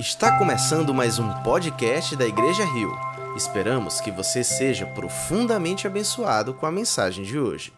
[0.00, 2.90] Está começando mais um podcast da Igreja Rio.
[3.36, 7.70] Esperamos que você seja profundamente abençoado com a mensagem de hoje.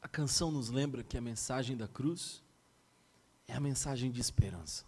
[0.00, 2.44] A canção nos lembra que a mensagem da cruz
[3.48, 4.84] é a mensagem de esperança.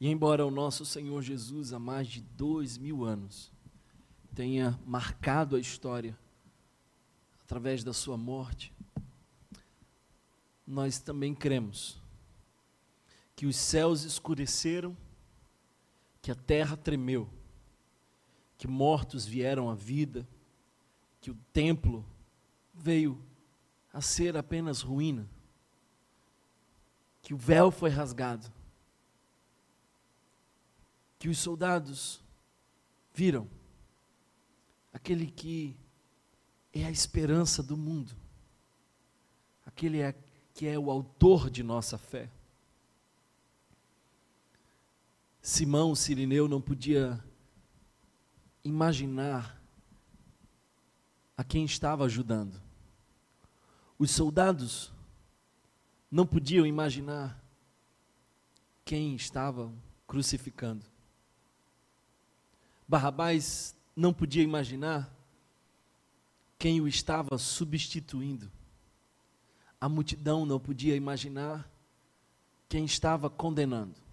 [0.00, 3.52] E embora o nosso Senhor Jesus, há mais de dois mil anos,
[4.34, 6.18] tenha marcado a história
[7.44, 8.74] através da sua morte,
[10.66, 11.99] nós também cremos
[13.40, 14.94] que os céus escureceram,
[16.20, 17.26] que a terra tremeu,
[18.58, 20.28] que mortos vieram à vida,
[21.22, 22.04] que o templo
[22.74, 23.18] veio
[23.94, 25.26] a ser apenas ruína,
[27.22, 28.52] que o véu foi rasgado,
[31.18, 32.22] que os soldados
[33.14, 33.48] viram
[34.92, 35.74] aquele que
[36.74, 38.14] é a esperança do mundo,
[39.64, 40.14] aquele é,
[40.52, 42.30] que é o autor de nossa fé.
[45.42, 47.22] Simão Sirineu não podia
[48.62, 49.58] imaginar
[51.34, 52.60] a quem estava ajudando.
[53.98, 54.92] Os soldados
[56.10, 57.42] não podiam imaginar
[58.84, 59.72] quem estava
[60.06, 60.84] crucificando.
[62.86, 65.10] Barrabás não podia imaginar
[66.58, 68.50] quem o estava substituindo.
[69.80, 71.66] A multidão não podia imaginar
[72.68, 74.09] quem estava condenando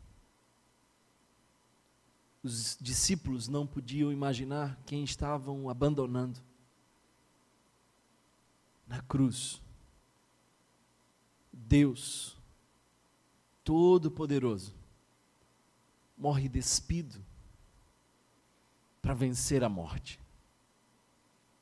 [2.43, 6.39] os discípulos não podiam imaginar quem estavam abandonando
[8.87, 9.61] na cruz.
[11.51, 12.37] Deus,
[13.63, 14.73] Todo-Poderoso,
[16.17, 17.23] morre despido
[19.01, 20.19] para vencer a morte.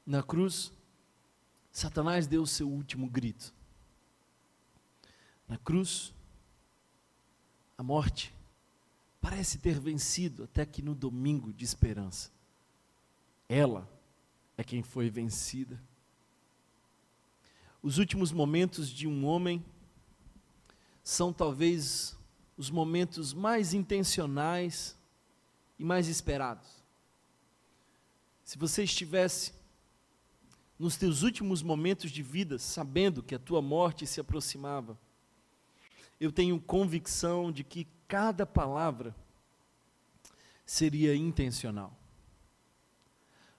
[0.06, 0.72] Na cruz,
[1.72, 3.54] Satanás deu o seu último grito.
[5.48, 6.14] Na cruz,
[7.78, 8.35] a morte
[9.28, 12.30] parece ter vencido até que no domingo de esperança.
[13.50, 13.90] Ela
[14.56, 15.82] é quem foi vencida.
[17.82, 19.66] Os últimos momentos de um homem
[21.04, 22.16] são talvez
[22.56, 24.96] os momentos mais intencionais
[25.80, 26.70] e mais esperados.
[28.44, 29.54] Se você estivesse
[30.78, 34.96] nos teus últimos momentos de vida, sabendo que a tua morte se aproximava,
[36.20, 39.16] eu tenho convicção de que cada palavra
[40.66, 41.94] seria intencional.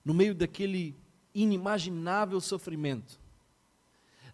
[0.04, 0.96] No meio daquele
[1.34, 3.18] inimaginável sofrimento,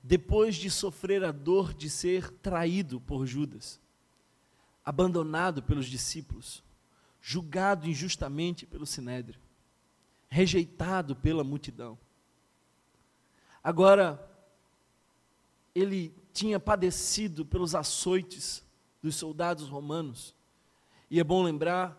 [0.02, 3.80] depois de sofrer a dor de ser traído por Judas,
[4.84, 6.62] abandonado pelos discípulos,
[7.20, 9.40] julgado injustamente pelo sinédrio,
[10.28, 11.96] rejeitado pela multidão.
[13.62, 14.28] Agora,
[15.74, 18.64] ele tinha padecido pelos açoites
[19.02, 20.34] dos soldados romanos.
[21.10, 21.98] E é bom lembrar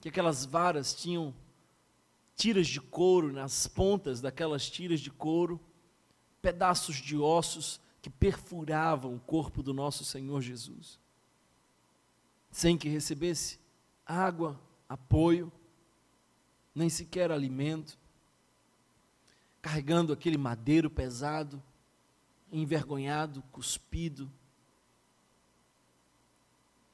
[0.00, 1.34] que aquelas varas tinham
[2.34, 5.60] tiras de couro nas pontas daquelas tiras de couro,
[6.42, 10.98] pedaços de ossos que perfuravam o corpo do nosso Senhor Jesus,
[12.50, 13.58] sem que recebesse
[14.06, 15.52] água, apoio,
[16.74, 17.98] nem sequer alimento,
[19.60, 21.62] carregando aquele madeiro pesado,
[22.50, 24.30] envergonhado, cuspido,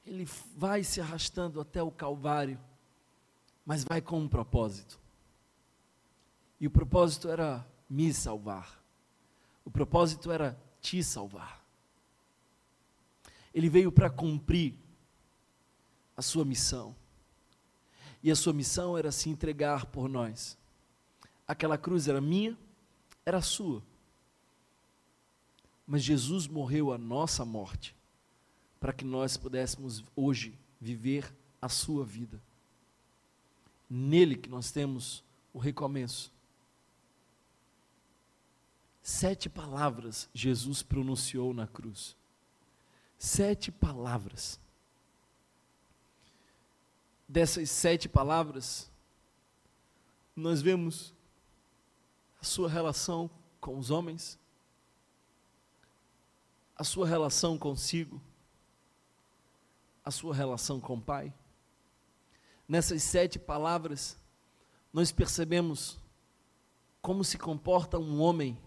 [0.07, 0.25] ele
[0.55, 2.57] vai se arrastando até o Calvário,
[3.65, 4.97] mas vai com um propósito.
[6.59, 8.81] E o propósito era me salvar.
[9.65, 11.61] O propósito era te salvar.
[13.53, 14.73] Ele veio para cumprir
[16.15, 16.95] a sua missão.
[18.23, 20.57] E a sua missão era se entregar por nós.
[21.45, 22.57] Aquela cruz era minha,
[23.25, 23.83] era sua.
[25.85, 27.96] Mas Jesus morreu a nossa morte
[28.87, 32.41] para que nós pudéssemos hoje viver a sua vida.
[33.89, 36.31] Nele que nós temos o recomeço.
[39.01, 42.15] Sete palavras Jesus pronunciou na cruz.
[43.19, 44.57] Sete palavras.
[47.27, 48.89] Dessas sete palavras,
[50.33, 51.13] nós vemos
[52.39, 53.29] a sua relação
[53.59, 54.39] com os homens,
[56.73, 58.21] a sua relação consigo,
[60.07, 61.33] a sua relação com o Pai.
[62.65, 64.17] Nessas sete palavras,
[64.93, 65.99] nós percebemos
[67.01, 68.57] como se comporta um homem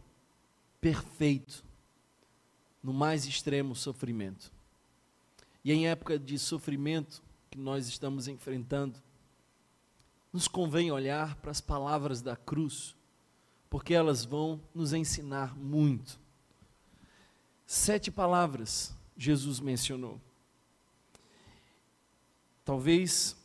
[0.83, 1.65] perfeito
[2.83, 4.53] no mais extremo sofrimento.
[5.65, 9.01] E em época de sofrimento que nós estamos enfrentando,
[10.31, 12.95] nos convém olhar para as palavras da cruz,
[13.71, 16.21] porque elas vão nos ensinar muito.
[17.67, 20.21] Sete palavras Jesus mencionou.
[22.65, 23.37] Talvez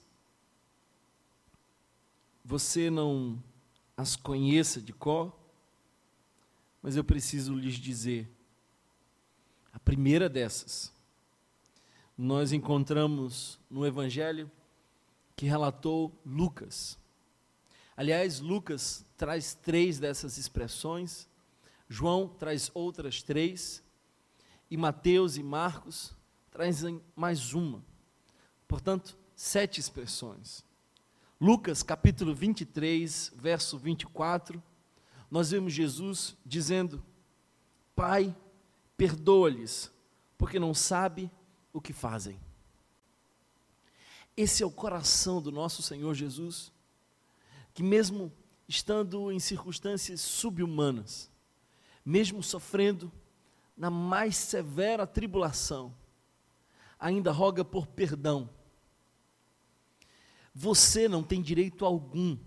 [2.43, 3.41] você não
[3.97, 5.35] as conheça de cor,
[6.81, 8.29] mas eu preciso lhes dizer.
[9.73, 10.93] A primeira dessas,
[12.17, 14.49] nós encontramos no Evangelho
[15.35, 16.97] que relatou Lucas.
[17.97, 21.27] Aliás, Lucas traz três dessas expressões,
[21.89, 23.83] João traz outras três,
[24.69, 26.13] e Mateus e Marcos
[26.51, 27.83] trazem mais uma.
[28.75, 30.61] Portanto, sete expressões.
[31.39, 34.61] Lucas capítulo 23, verso 24,
[35.31, 37.01] nós vemos Jesus dizendo:
[37.95, 38.35] Pai,
[38.97, 39.89] perdoa-lhes,
[40.37, 41.31] porque não sabe
[41.71, 42.37] o que fazem.
[44.35, 46.69] Esse é o coração do nosso Senhor Jesus,
[47.73, 48.29] que mesmo
[48.67, 51.31] estando em circunstâncias subhumanas,
[52.05, 53.09] mesmo sofrendo
[53.77, 55.95] na mais severa tribulação,
[56.99, 58.49] ainda roga por perdão.
[60.55, 62.37] Você não tem direito algum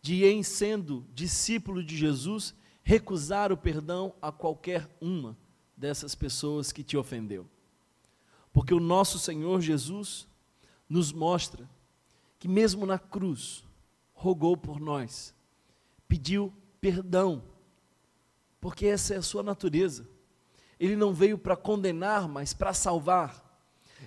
[0.00, 5.36] de, em sendo discípulo de Jesus, recusar o perdão a qualquer uma
[5.76, 7.46] dessas pessoas que te ofendeu.
[8.54, 10.26] Porque o nosso Senhor Jesus
[10.88, 11.68] nos mostra
[12.38, 13.62] que, mesmo na cruz,
[14.14, 15.34] rogou por nós,
[16.08, 17.44] pediu perdão,
[18.60, 20.08] porque essa é a sua natureza.
[20.78, 23.49] Ele não veio para condenar, mas para salvar.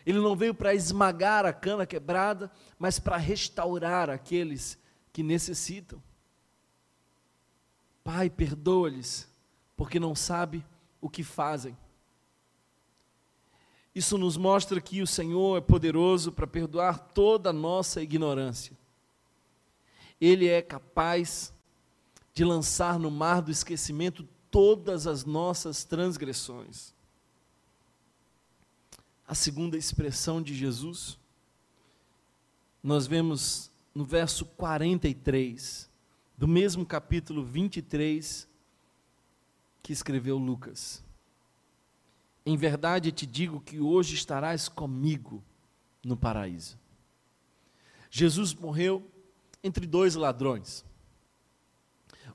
[0.05, 4.77] Ele não veio para esmagar a cana quebrada, mas para restaurar aqueles
[5.11, 6.01] que necessitam.
[8.03, 9.27] Pai, perdoa-lhes,
[9.77, 10.65] porque não sabe
[10.99, 11.77] o que fazem.
[13.95, 18.75] Isso nos mostra que o Senhor é poderoso para perdoar toda a nossa ignorância.
[20.19, 21.53] Ele é capaz
[22.33, 26.92] de lançar no mar do esquecimento todas as nossas transgressões.
[29.33, 31.17] A segunda expressão de Jesus,
[32.83, 35.89] nós vemos no verso 43,
[36.37, 38.47] do mesmo capítulo 23
[39.81, 41.03] que escreveu Lucas.
[42.45, 45.43] Em verdade te digo que hoje estarás comigo
[46.05, 46.77] no paraíso.
[48.11, 49.03] Jesus morreu
[49.63, 50.85] entre dois ladrões.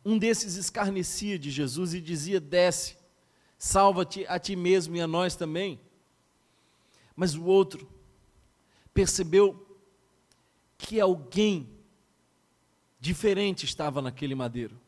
[0.04, 2.96] Um desses escarnecia de Jesus e dizia: Desce,
[3.56, 5.78] salva-te a ti mesmo e a nós também.
[7.18, 7.90] Mas o outro
[8.94, 9.66] percebeu
[10.78, 11.68] que alguém
[13.00, 14.80] diferente estava naquele madeiro.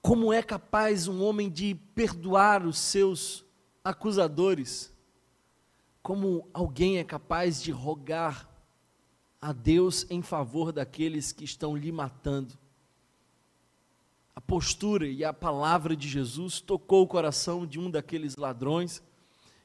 [0.00, 3.44] Como é capaz um homem de perdoar os seus
[3.84, 4.90] acusadores?
[6.02, 8.48] Como alguém é capaz de rogar
[9.38, 12.58] a Deus em favor daqueles que estão lhe matando?
[14.34, 19.02] A postura e a palavra de Jesus tocou o coração de um daqueles ladrões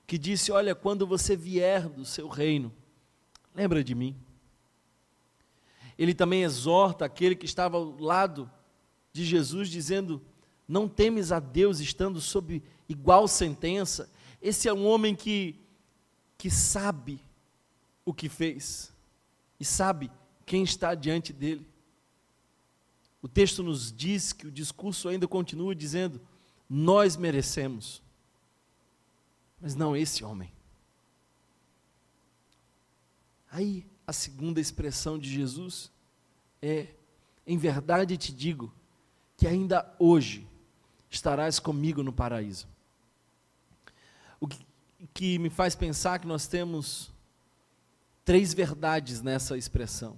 [0.05, 2.71] que disse: Olha, quando você vier do seu reino,
[3.53, 4.15] lembra de mim.
[5.97, 8.49] Ele também exorta aquele que estava ao lado
[9.11, 10.21] de Jesus, dizendo:
[10.67, 14.09] Não temes a Deus estando sob igual sentença.
[14.41, 15.55] Esse é um homem que,
[16.37, 17.19] que sabe
[18.03, 18.93] o que fez
[19.59, 20.11] e sabe
[20.45, 21.65] quem está diante dele.
[23.21, 26.21] O texto nos diz que o discurso ainda continua dizendo:
[26.69, 28.03] Nós merecemos
[29.65, 30.53] mas não esse homem.
[33.49, 35.91] Aí a segunda expressão de Jesus
[36.61, 36.89] é:
[37.47, 38.71] Em verdade te digo
[39.35, 40.47] que ainda hoje
[41.09, 42.67] estarás comigo no paraíso.
[44.39, 44.47] O
[45.11, 47.11] que, me faz pensar que nós temos
[48.23, 50.15] três verdades nessa expressão.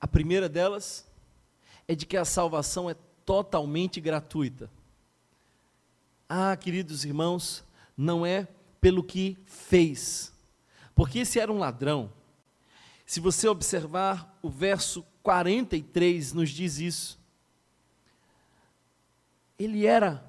[0.00, 1.06] A primeira delas
[1.86, 4.68] é de que a salvação é totalmente gratuita.
[6.28, 7.64] Ah, queridos irmãos,
[7.96, 8.48] não é
[8.80, 10.32] pelo que fez.
[10.94, 12.12] Porque esse era um ladrão.
[13.06, 17.20] Se você observar o verso 43 nos diz isso.
[19.58, 20.28] Ele era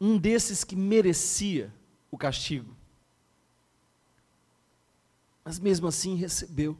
[0.00, 1.72] um desses que merecia
[2.10, 2.76] o castigo.
[5.44, 6.76] Mas mesmo assim recebeu.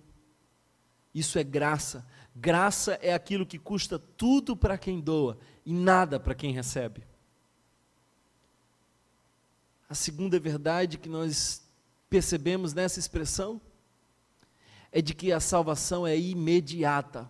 [1.14, 2.06] Isso é graça.
[2.34, 7.04] Graça é aquilo que custa tudo para quem doa e nada para quem recebe.
[9.88, 11.62] A segunda verdade que nós
[12.08, 13.60] percebemos nessa expressão
[14.90, 17.28] é de que a salvação é imediata.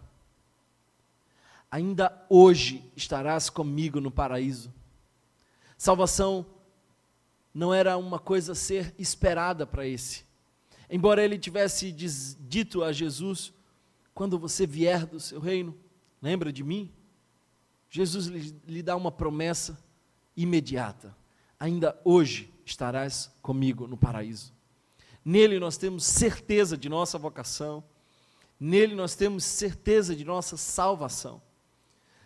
[1.71, 4.73] Ainda hoje estarás comigo no paraíso.
[5.77, 6.47] Salvação
[7.53, 10.25] não era uma coisa a ser esperada para esse.
[10.91, 13.53] Embora ele tivesse diz, dito a Jesus:
[14.15, 15.75] quando você vier do seu reino,
[16.21, 16.93] lembra de mim?
[17.91, 19.83] Jesus lhe, lhe dá uma promessa
[20.37, 21.17] imediata.
[21.59, 24.53] Ainda hoje estarás comigo no paraíso.
[25.25, 27.83] Nele nós temos certeza de nossa vocação,
[28.61, 31.41] nele nós temos certeza de nossa salvação.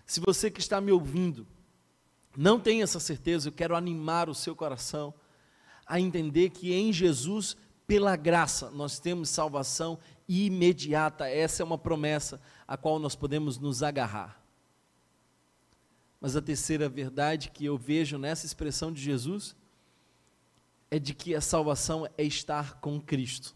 [0.05, 1.47] Se você que está me ouvindo
[2.37, 5.13] não tem essa certeza, eu quero animar o seu coração
[5.85, 11.29] a entender que em Jesus, pela graça, nós temos salvação imediata.
[11.29, 14.41] Essa é uma promessa a qual nós podemos nos agarrar.
[16.21, 19.55] Mas a terceira verdade que eu vejo nessa expressão de Jesus
[20.91, 23.55] é de que a salvação é estar com Cristo.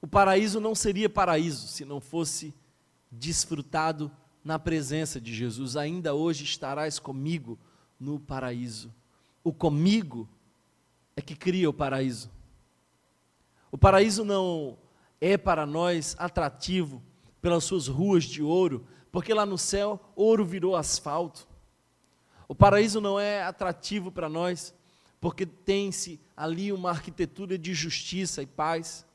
[0.00, 2.54] O paraíso não seria paraíso se não fosse
[3.10, 4.10] desfrutado
[4.44, 5.76] na presença de Jesus.
[5.76, 7.58] Ainda hoje estarás comigo
[7.98, 8.92] no paraíso.
[9.42, 10.28] O comigo
[11.16, 12.30] é que cria o paraíso.
[13.70, 14.76] O paraíso não
[15.20, 17.02] é para nós atrativo
[17.40, 21.46] pelas suas ruas de ouro, porque lá no céu ouro virou asfalto.
[22.48, 24.74] O paraíso não é atrativo para nós
[25.20, 29.06] porque tem-se ali uma arquitetura de justiça e paz.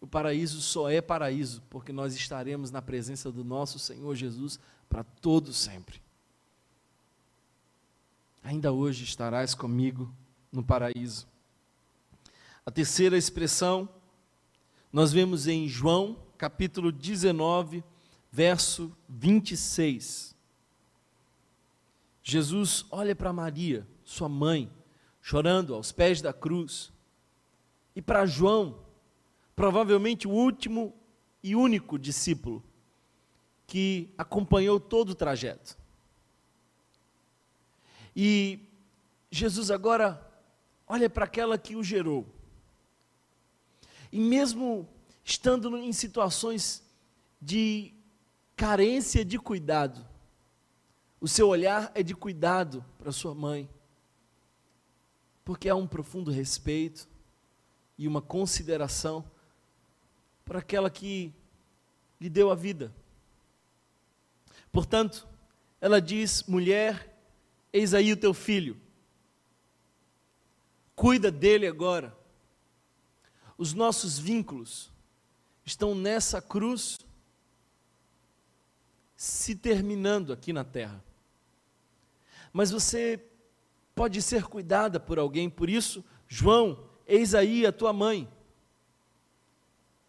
[0.00, 4.58] O paraíso só é paraíso porque nós estaremos na presença do nosso Senhor Jesus
[4.88, 6.02] para todo sempre.
[8.42, 10.12] Ainda hoje estarás comigo
[10.50, 11.28] no paraíso.
[12.66, 13.88] A terceira expressão
[14.92, 17.84] nós vemos em João, capítulo 19,
[18.30, 20.34] verso 26.
[22.22, 24.70] Jesus olha para Maria, sua mãe,
[25.22, 26.92] chorando aos pés da cruz.
[27.94, 28.78] E para João,
[29.54, 30.94] provavelmente o último
[31.42, 32.62] e único discípulo
[33.66, 35.76] que acompanhou todo o trajeto.
[38.14, 38.60] E
[39.30, 40.20] Jesus agora
[40.86, 42.26] olha para aquela que o gerou.
[44.10, 44.88] E mesmo
[45.24, 46.82] estando em situações
[47.40, 47.92] de
[48.56, 50.04] carência de cuidado,
[51.20, 53.68] o seu olhar é de cuidado para sua mãe
[55.46, 57.08] porque há um profundo respeito
[57.96, 59.24] e uma consideração
[60.44, 61.32] para aquela que
[62.20, 62.92] lhe deu a vida.
[64.72, 65.24] Portanto,
[65.80, 67.16] ela diz: mulher,
[67.72, 68.76] eis aí o teu filho,
[70.96, 72.12] cuida dele agora.
[73.56, 74.90] Os nossos vínculos
[75.64, 76.98] estão nessa cruz
[79.16, 81.02] se terminando aqui na terra.
[82.52, 83.22] Mas você
[83.94, 88.28] pode ser cuidada por alguém, por isso, João, eis aí a tua mãe.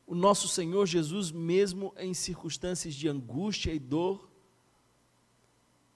[0.05, 4.29] O nosso Senhor Jesus, mesmo em circunstâncias de angústia e dor,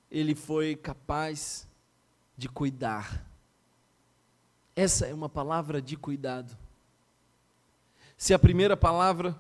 [0.10, 1.68] ele foi capaz
[2.38, 3.26] de cuidar.
[4.76, 6.58] Essa é uma palavra de cuidado.
[8.18, 9.40] Se a primeira palavra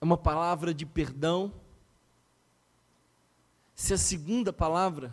[0.00, 1.52] é uma palavra de perdão,
[3.74, 5.12] se a segunda palavra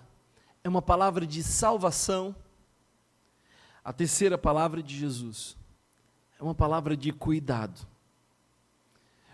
[0.64, 2.36] é uma palavra de salvação.
[3.84, 5.58] A terceira palavra de Jesus
[6.40, 7.88] é uma palavra de cuidado.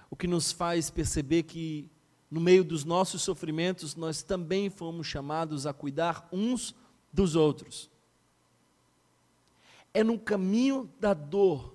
[0.09, 1.89] O que nos faz perceber que,
[2.31, 6.73] no meio dos nossos sofrimentos, nós também fomos chamados a cuidar uns
[7.11, 7.89] dos outros.
[9.93, 11.73] É no caminho da dor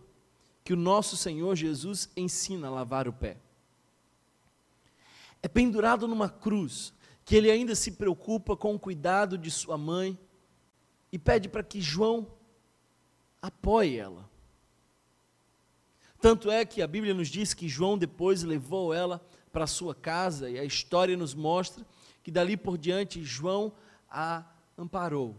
[0.64, 3.36] que o nosso Senhor Jesus ensina a lavar o pé.
[5.42, 6.94] É pendurado numa cruz,
[7.32, 10.18] que ele ainda se preocupa com o cuidado de sua mãe
[11.10, 12.26] e pede para que João
[13.40, 14.28] apoie ela.
[16.20, 19.18] Tanto é que a Bíblia nos diz que João depois levou ela
[19.50, 21.86] para sua casa e a história nos mostra
[22.22, 23.72] que dali por diante João
[24.10, 24.44] a
[24.76, 25.34] amparou.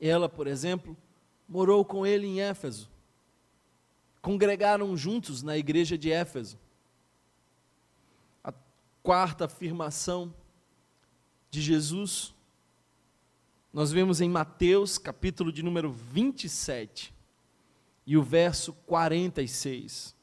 [0.00, 0.96] Ela, por exemplo,
[1.46, 2.90] morou com ele em Éfeso.
[4.22, 6.58] Congregaram juntos na igreja de Éfeso.
[8.42, 8.50] A
[9.02, 10.32] quarta afirmação
[11.50, 12.34] de Jesus,
[13.72, 17.14] nós vemos em Mateus, capítulo de número 27,
[18.06, 20.14] e o verso 46.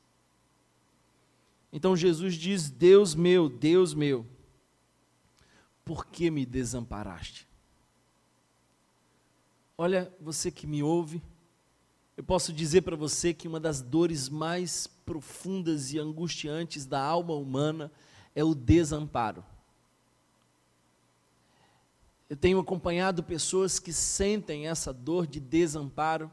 [1.72, 4.26] Então Jesus diz: Deus meu, Deus meu,
[5.84, 7.48] por que me desamparaste?
[9.78, 11.22] Olha, você que me ouve,
[12.16, 17.34] eu posso dizer para você que uma das dores mais profundas e angustiantes da alma
[17.34, 17.92] humana
[18.36, 19.44] é o desamparo.
[22.34, 26.32] Eu tenho acompanhado pessoas que sentem essa dor de desamparo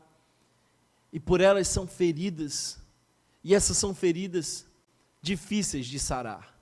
[1.12, 2.80] e por elas são feridas,
[3.44, 4.64] e essas são feridas
[5.20, 6.58] difíceis de sarar.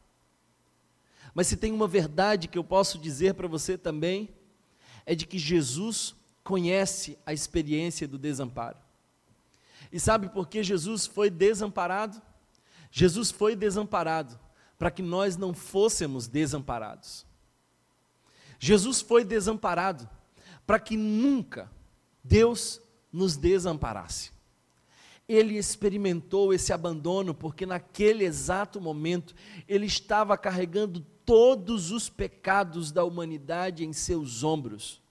[1.33, 4.29] Mas se tem uma verdade que eu posso dizer para você também,
[5.07, 8.79] é de que Jesus conhece a experiência do desamparo.
[9.93, 12.21] E sabe por que Jesus foi desamparado?
[12.91, 14.37] Jesus foi desamparado
[14.77, 17.28] para que nós não fôssemos desamparados.
[18.59, 20.09] Jesus foi desamparado
[20.67, 21.71] para que nunca
[22.23, 22.81] Deus
[23.13, 24.33] nos desamparasse.
[25.29, 29.35] ele experimentou esse abandono porque naquele exato momento
[29.69, 35.03] ele estava carregando todos os pecados da humanidade em seus ombros.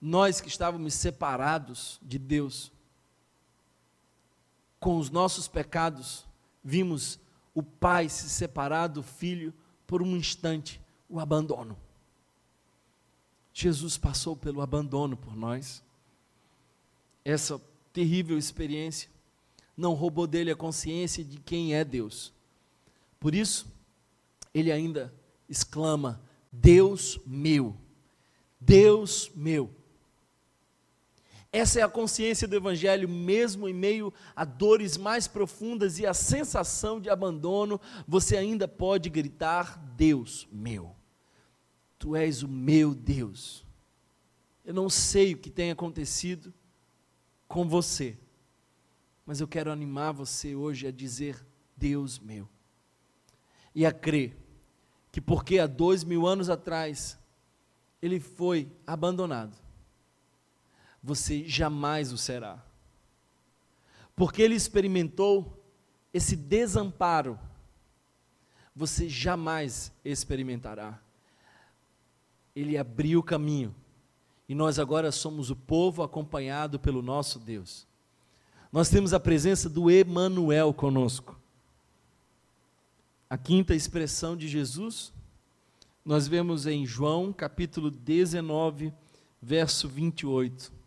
[0.00, 2.72] Nós que estávamos separados de Deus,
[4.80, 6.26] com os nossos pecados,
[6.62, 7.20] vimos
[7.54, 9.54] o pai se separar do filho
[9.86, 11.76] por um instante, o abandono.
[13.52, 15.82] Jesus passou pelo abandono por nós.
[17.24, 17.60] Essa
[17.92, 19.10] terrível experiência
[19.76, 22.32] não roubou dele a consciência de quem é Deus.
[23.18, 23.66] Por isso,
[24.54, 25.12] ele ainda
[25.48, 26.20] exclama:
[26.52, 27.76] Deus meu,
[28.60, 29.70] Deus meu.
[31.50, 36.12] Essa é a consciência do Evangelho, mesmo em meio a dores mais profundas e a
[36.12, 40.94] sensação de abandono, você ainda pode gritar: Deus meu,
[41.98, 43.64] Tu és o meu Deus.
[44.64, 46.52] Eu não sei o que tem acontecido
[47.46, 48.16] com você,
[49.24, 51.44] mas eu quero animar você hoje a dizer:
[51.76, 52.48] Deus meu,
[53.74, 54.36] e a crer
[55.10, 57.18] que, porque há dois mil anos atrás,
[58.00, 59.56] ele foi abandonado
[61.02, 62.62] você jamais o será.
[64.16, 65.64] Porque ele experimentou
[66.12, 67.38] esse desamparo,
[68.74, 71.00] você jamais experimentará.
[72.58, 73.74] Ele abriu o caminho,
[74.48, 77.86] e nós agora somos o povo acompanhado pelo nosso Deus.
[78.72, 81.38] Nós temos a presença do Emanuel conosco.
[83.28, 85.12] A quinta expressão de Jesus,
[86.04, 88.92] nós vemos em João capítulo 19,
[89.40, 90.78] verso 28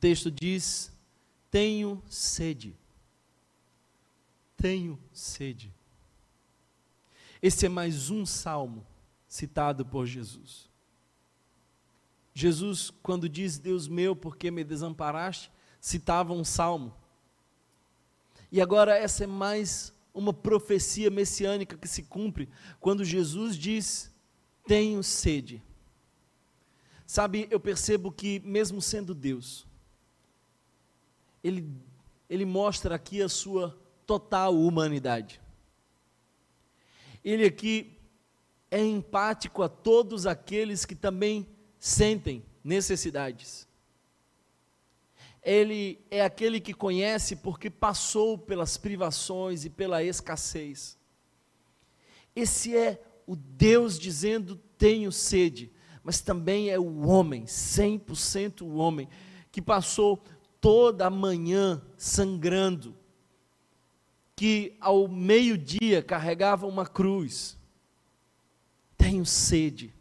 [0.00, 0.90] texto diz:
[1.50, 2.74] Tenho sede.
[4.56, 5.72] Tenho sede.
[7.42, 8.84] Esse é mais um salmo
[9.30, 10.68] citado por Jesus.
[12.34, 16.92] Jesus, quando diz Deus meu, por que me desamparaste, citava um salmo.
[18.50, 22.48] E agora essa é mais uma profecia messiânica que se cumpre
[22.80, 24.12] quando Jesus diz:
[24.66, 25.62] Tenho sede.
[27.06, 29.64] Sabe, eu percebo que, mesmo sendo Deus,
[31.42, 31.72] ele,
[32.28, 35.40] ele mostra aqui a sua total humanidade.
[37.22, 37.99] Ele aqui
[38.70, 41.46] é empático a todos aqueles que também
[41.78, 43.68] sentem necessidades.
[45.42, 50.98] Ele é aquele que conhece porque passou pelas privações e pela escassez.
[52.36, 59.08] Esse é o Deus dizendo: tenho sede, mas também é o homem, 100% o homem,
[59.50, 60.22] que passou
[60.60, 62.94] toda a manhã sangrando,
[64.36, 67.59] que ao meio-dia carregava uma cruz.
[69.00, 69.94] Tenho sede.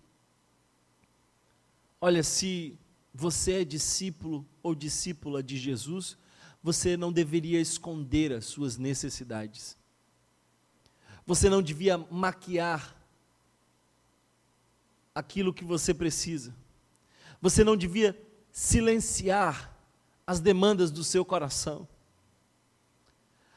[2.01, 2.77] Olha, se
[3.13, 6.17] você é discípulo ou discípula de Jesus,
[6.62, 9.77] você não deveria esconder as suas necessidades.
[11.25, 12.93] Você não devia maquiar
[15.15, 16.53] aquilo que você precisa.
[17.41, 19.77] Você não devia silenciar
[20.27, 21.88] as demandas do seu coração.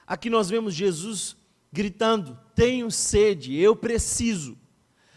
[0.07, 1.37] Aqui nós vemos Jesus
[1.73, 4.62] gritando: Tenho sede, eu preciso.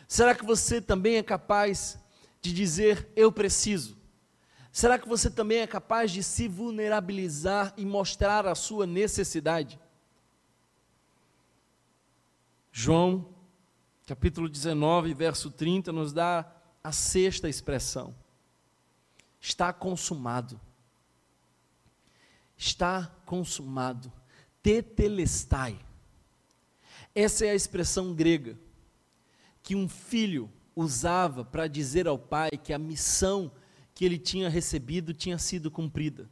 [0.08, 1.98] Será que você também é capaz
[2.42, 3.98] de dizer: Eu preciso?
[4.72, 9.80] Será que você também é capaz de se vulnerabilizar e mostrar a sua necessidade?
[12.72, 13.30] João,
[14.06, 16.46] capítulo 19, verso 30, nos dá
[16.84, 18.14] a sexta expressão:
[19.40, 20.60] Está consumado
[22.58, 24.12] está consumado.
[24.62, 25.80] Tetelestai.
[27.14, 28.58] Essa é a expressão grega
[29.66, 33.52] que um filho usava para dizer ao pai que a missão
[33.96, 36.30] que ele tinha recebido tinha sido cumprida.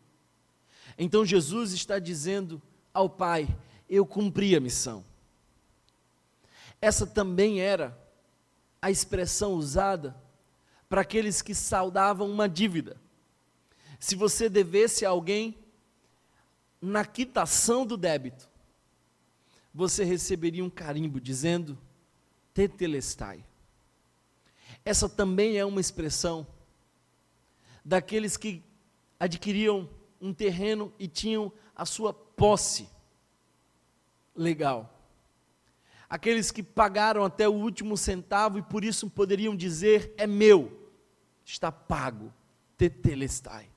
[1.00, 2.62] Então Jesus está dizendo
[2.94, 3.48] ao pai:
[3.90, 5.04] Eu cumpri a missão.
[6.80, 7.98] Essa também era
[8.80, 10.16] a expressão usada
[10.88, 13.02] para aqueles que saudavam uma dívida.
[14.00, 15.58] Se você devesse a alguém,
[16.80, 18.48] na quitação do débito,
[19.74, 21.76] você receberia um carimbo dizendo
[22.54, 23.44] tetelestai.
[24.86, 26.46] Essa também é uma expressão
[27.84, 28.64] daqueles que
[29.20, 29.90] adquiriam
[30.20, 32.88] um terreno e tinham a sua posse
[34.36, 34.90] legal.
[36.10, 40.90] Aqueles que pagaram até o último centavo e por isso poderiam dizer: é meu,
[41.44, 42.32] está pago,
[42.78, 43.70] tetelestai.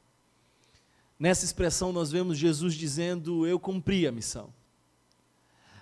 [1.19, 4.53] Nessa expressão nós vemos Jesus dizendo: Eu cumpri a missão.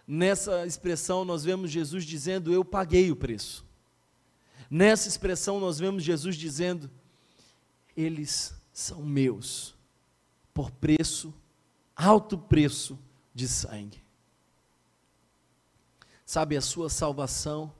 [0.06, 3.64] Nessa expressão nós vemos Jesus dizendo: Eu paguei o preço.
[4.70, 6.90] Nessa expressão nós vemos Jesus dizendo:
[7.96, 9.74] Eles são meus.
[10.52, 11.34] por preço,
[11.96, 12.98] alto preço
[13.34, 14.00] de sangue.
[16.24, 17.72] Sabe, a sua salvação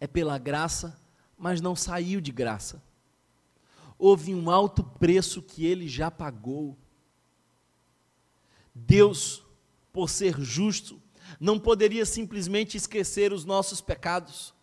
[0.00, 0.98] é pela graça,
[1.36, 2.82] mas não saiu de graça.
[3.98, 6.76] Houve um alto preço que ele já pagou.
[8.74, 9.44] Deus,
[9.92, 11.00] por ser justo,
[11.40, 14.54] não poderia simplesmente esquecer os nossos pecados,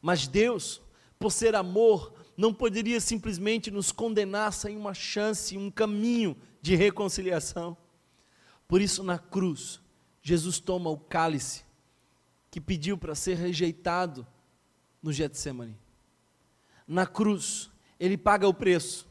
[0.00, 0.80] mas Deus,
[1.18, 7.76] por ser amor, não poderia simplesmente nos condenar sem uma chance, um caminho de reconciliação.
[8.66, 9.80] Por isso, na cruz,
[10.22, 11.64] Jesus toma o cálice
[12.50, 14.26] que pediu para ser rejeitado
[15.02, 15.76] no Getsemane.
[16.86, 19.08] Na cruz, ele paga o preço,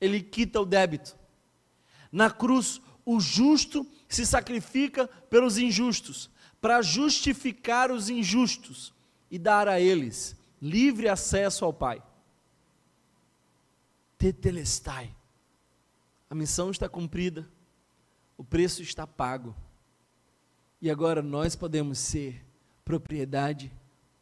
[0.00, 1.16] ele quita o débito.
[2.10, 8.92] Na cruz, o justo se sacrifica pelos injustos, para justificar os injustos
[9.30, 12.00] e dar a eles livre acesso ao Pai.
[14.16, 15.12] Tetelestai.
[16.30, 17.50] A missão está cumprida,
[18.38, 19.54] o preço está pago.
[20.80, 22.44] E agora nós podemos ser
[22.84, 23.72] propriedade,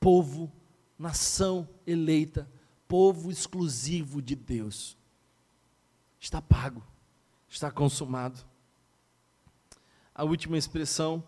[0.01, 0.51] povo,
[0.99, 2.51] nação eleita,
[2.89, 4.97] povo exclusivo de Deus.
[6.19, 6.83] Está pago,
[7.49, 8.50] está consumado.
[10.21, 11.25] A última expressão,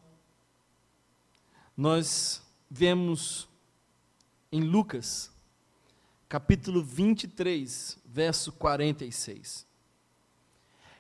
[1.74, 3.48] nós vemos
[4.52, 5.32] em Lucas,
[6.28, 9.66] capítulo 23, verso 46.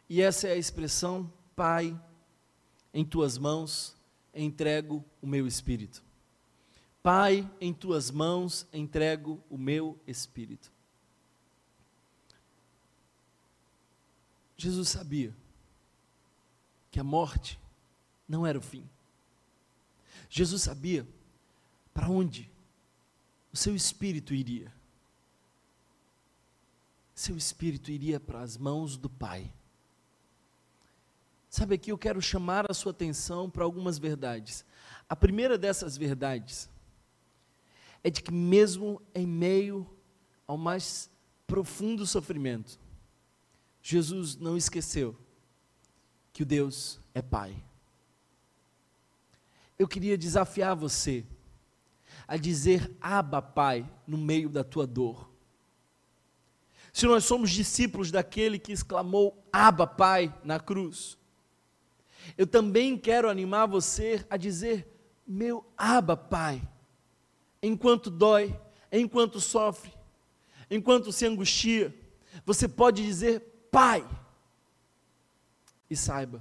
[0.08, 1.94] E essa é a expressão, Pai,
[2.94, 3.94] em tuas mãos
[4.34, 6.02] entrego o meu espírito.
[7.02, 10.72] Pai, em tuas mãos entrego o meu espírito.
[14.56, 15.36] Jesus sabia
[16.90, 17.60] que a morte
[18.28, 18.88] não era o fim.
[20.28, 21.06] Jesus sabia
[21.92, 22.50] para onde
[23.52, 24.72] o seu espírito iria.
[27.14, 29.52] Seu espírito iria para as mãos do Pai.
[31.50, 34.64] Sabe aqui eu quero chamar a sua atenção para algumas verdades.
[35.06, 36.70] A primeira dessas verdades
[38.02, 39.86] é de que, mesmo em meio
[40.46, 41.10] ao mais
[41.46, 42.80] profundo sofrimento,
[43.82, 45.14] Jesus não esqueceu
[46.32, 47.54] que o Deus é Pai.
[49.82, 51.26] Eu queria desafiar você
[52.28, 55.28] a dizer Abba, Pai, no meio da tua dor.
[56.92, 61.18] Se nós somos discípulos daquele que exclamou Abba, Pai, na cruz,
[62.38, 64.86] eu também quero animar você a dizer:
[65.26, 66.62] Meu Abba, Pai,
[67.60, 68.56] enquanto dói,
[68.92, 69.92] enquanto sofre,
[70.70, 71.92] enquanto se angustia,
[72.46, 74.08] você pode dizer: Pai,
[75.90, 76.40] e saiba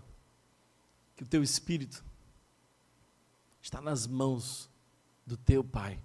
[1.16, 2.11] que o teu espírito
[3.62, 4.70] está nas mãos
[5.26, 6.00] do teu Pai.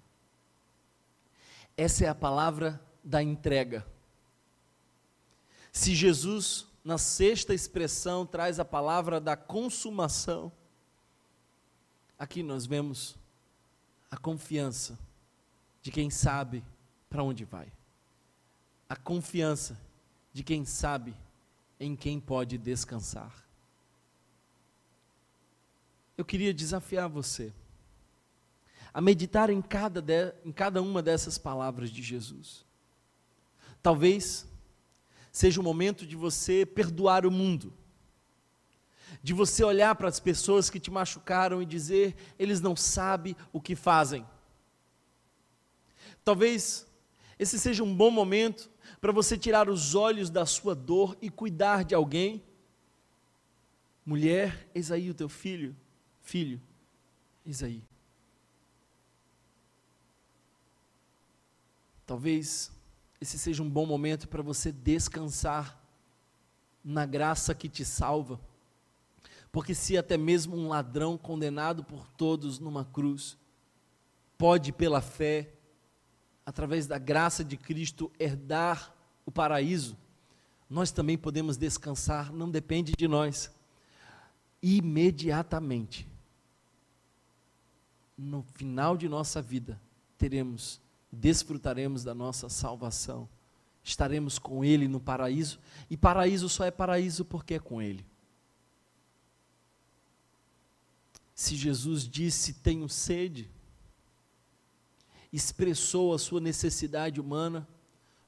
[1.75, 3.85] Essa é a palavra da entrega.
[5.71, 10.49] Se Jesus na sexta expressão, traz a palavra da consumação.
[12.17, 13.17] Aqui nós vemos
[14.09, 14.97] a confiança
[15.81, 16.63] de quem sabe
[17.09, 17.69] para onde vai,
[18.87, 19.77] a confiança
[20.31, 21.13] de quem sabe
[21.77, 23.46] em quem pode descansar.
[26.17, 27.53] Eu queria desafiar você
[28.93, 32.65] a meditar em cada, de, em cada uma dessas palavras de Jesus.
[33.83, 34.47] Talvez
[35.31, 37.71] seja o momento de você perdoar o mundo,
[39.21, 43.61] de você olhar para as pessoas que te machucaram e dizer: eles não sabem o
[43.61, 44.25] que fazem.
[46.23, 46.87] Talvez
[47.37, 48.67] esse seja um bom momento
[48.99, 52.43] para você tirar os olhos da sua dor e cuidar de alguém.
[54.03, 55.75] Mulher, eis aí o teu filho.
[56.27, 56.59] Filho,
[57.45, 57.81] eis aí.
[62.05, 62.69] Talvez
[63.21, 65.81] esse seja um bom momento para você descansar
[66.83, 68.41] na graça que te salva.
[69.53, 73.37] Porque se até mesmo um ladrão condenado por todos numa cruz
[74.37, 75.53] pode, pela fé,
[76.45, 78.93] através da graça de Cristo, herdar
[79.25, 79.95] o paraíso,
[80.69, 83.49] nós também podemos descansar, não depende de nós.
[84.61, 86.16] Imediatamente,
[88.17, 89.79] no final de nossa vida,
[90.17, 93.27] teremos desfrutaremos da nossa salvação.
[93.83, 98.05] Estaremos com Ele no paraíso, e paraíso só é paraíso porque é com Ele.
[101.33, 103.49] Se Jesus disse: Tenho sede,
[105.31, 107.67] expressou a sua necessidade humana,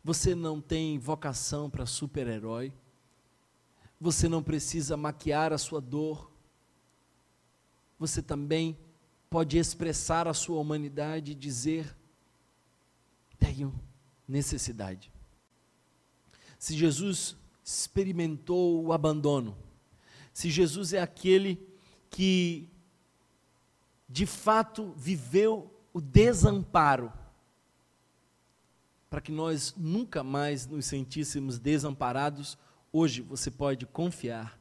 [0.04, 2.71] você não tem vocação para super-herói,
[3.99, 6.32] você não precisa maquiar a sua dor,
[7.97, 8.78] você também
[9.30, 11.96] pode expressar a sua humanidade e dizer:
[13.38, 13.74] tenho
[14.28, 15.12] necessidade.
[16.58, 19.58] Se Jesus experimentou o abandono,
[20.34, 21.60] se Jesus é aquele
[22.10, 22.68] que
[24.08, 27.13] de fato viveu o desamparo,
[29.10, 32.58] para que nós nunca mais nos sentíssemos desamparados,
[32.92, 34.60] hoje você pode confiar,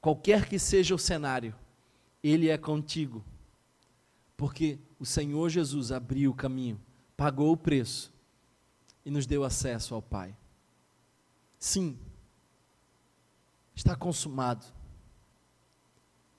[0.00, 1.54] qualquer que seja o cenário,
[2.22, 3.24] Ele é contigo,
[4.36, 6.80] porque o Senhor Jesus abriu o caminho,
[7.16, 8.12] pagou o preço
[9.04, 10.36] e nos deu acesso ao Pai.
[11.58, 11.98] Sim,
[13.74, 14.66] está consumado.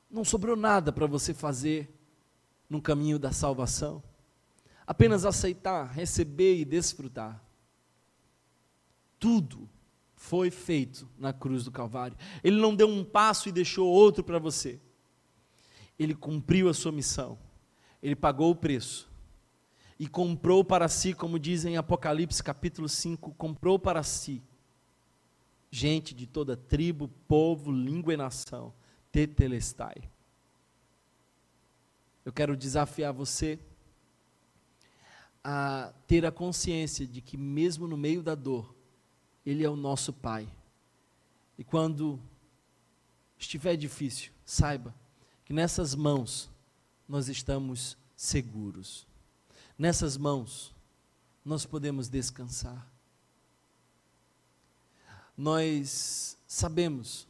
[0.09, 1.93] Não sobrou nada para você fazer
[2.69, 4.03] no caminho da salvação.
[4.85, 7.43] Apenas aceitar, receber e desfrutar.
[9.19, 9.67] Tudo
[10.15, 12.17] foi feito na cruz do Calvário.
[12.43, 14.79] Ele não deu um passo e deixou outro para você.
[15.97, 17.37] Ele cumpriu a sua missão.
[18.01, 19.09] Ele pagou o preço.
[19.99, 24.43] E comprou para si, como diz em Apocalipse capítulo 5, comprou para si
[25.71, 28.73] gente de toda tribo, povo, língua e nação.
[29.11, 29.95] Tetelestai.
[32.23, 33.57] Eu quero desafiar você
[35.43, 38.75] a ter a consciência de que, mesmo no meio da dor,
[39.45, 40.47] Ele é o nosso Pai.
[41.57, 42.19] E quando
[43.39, 44.93] estiver difícil, saiba
[45.45, 46.49] que nessas mãos
[47.07, 49.05] nós estamos seguros.
[49.77, 50.73] Nessas mãos
[51.45, 52.85] nós podemos descansar.
[55.37, 57.27] Nós sabemos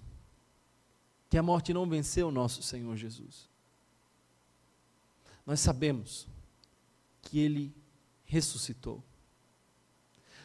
[1.29, 3.47] que a morte não venceu o nosso Senhor Jesus
[5.47, 6.27] nós sabemos
[7.21, 7.73] que ele
[8.25, 9.01] ressuscitou.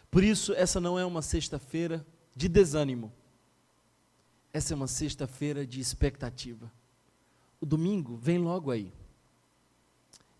[0.08, 3.12] Por isso, essa não é uma sexta-feira de desânimo.
[4.52, 6.72] Essa é uma sexta-feira de expectativa.
[7.60, 8.92] O domingo vem logo aí.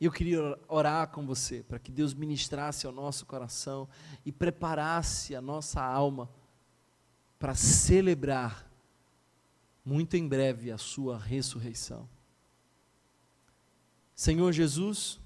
[0.02, 3.88] E eu queria orar com você para que Deus ministrasse ao nosso coração
[4.26, 6.28] e preparasse a nossa alma
[7.38, 8.68] para celebrar
[9.84, 12.08] muito em breve a sua ressurreição.
[14.12, 15.20] Senhor Jesus,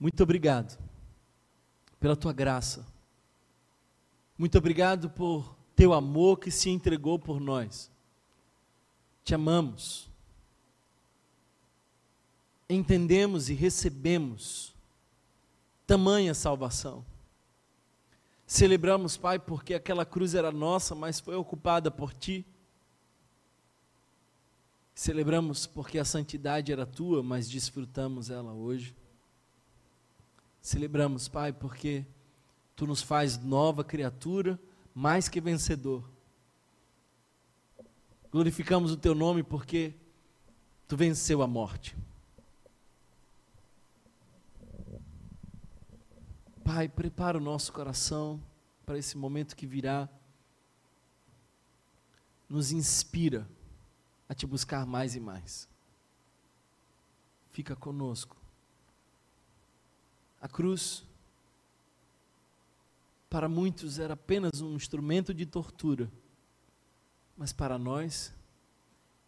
[0.00, 0.76] muito obrigado
[2.00, 2.84] pela tua graça.
[4.36, 7.88] Muito obrigado por teu amor que se entregou por nós.
[9.22, 10.05] Te amamos.
[12.68, 14.74] Entendemos e recebemos
[15.86, 17.04] tamanha salvação.
[18.46, 22.46] Celebramos, Pai, porque aquela cruz era nossa, mas foi ocupada por ti.
[24.94, 28.94] Celebramos porque a santidade era tua, mas desfrutamos ela hoje.
[30.62, 32.04] Celebramos, Pai, porque
[32.74, 34.58] tu nos faz nova criatura,
[34.94, 36.02] mais que vencedor.
[38.30, 39.94] Glorificamos o teu nome porque
[40.88, 41.96] tu venceu a morte.
[46.66, 48.42] Pai, prepara o nosso coração
[48.84, 50.08] para esse momento que virá.
[52.48, 53.48] Nos inspira
[54.28, 55.68] a te buscar mais e mais.
[57.52, 58.36] Fica conosco.
[60.40, 61.04] A cruz,
[63.30, 66.10] para muitos, era apenas um instrumento de tortura,
[67.36, 68.34] mas para nós,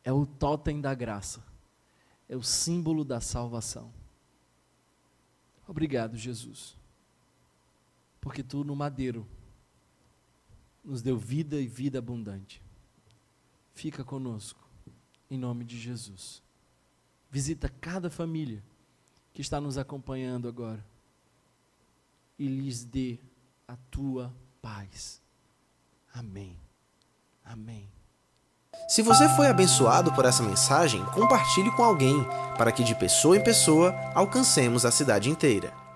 [0.03, 1.45] é o totem da graça,
[2.29, 3.93] é o símbolo da salvação.
[5.69, 6.78] Obrigado, Jesus,
[8.21, 9.27] porque tu no madeiro
[10.85, 12.63] nos deu vida e vida abundante.
[13.75, 14.69] Fica conosco
[15.31, 16.43] em nome de Jesus.
[17.31, 18.63] Visita cada família
[19.33, 20.85] que está nos acompanhando agora
[22.39, 23.19] e lhes dê
[23.67, 25.21] a tua paz.
[26.13, 26.57] Amém.
[27.45, 27.89] Amém.
[28.89, 32.25] Se você foi abençoado por essa mensagem, compartilhe com alguém,
[32.57, 35.88] para que de pessoa em pessoa alcancemos a cidade inteira.